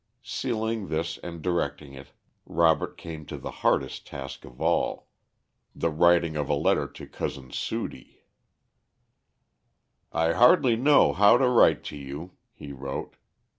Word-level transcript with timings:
Sealing 0.23 0.87
this 0.87 1.19
and 1.19 1.43
directing 1.43 1.93
it, 1.93 2.11
Robert 2.47 2.97
came 2.97 3.23
to 3.27 3.37
the 3.37 3.51
hardest 3.61 4.07
task 4.07 4.43
of 4.45 4.59
all 4.59 5.09
the 5.75 5.91
writing 5.91 6.35
of 6.35 6.49
a 6.49 6.55
letter 6.55 6.87
to 6.87 7.05
Cousin 7.05 7.51
Sudie. 7.51 8.23
"I 10.11 10.31
hardly 10.31 10.75
know 10.75 11.13
how 11.13 11.37
to 11.37 11.47
write 11.47 11.83
to 11.83 11.97
you," 11.97 12.31
he 12.51 12.71
wrote. 12.73 13.15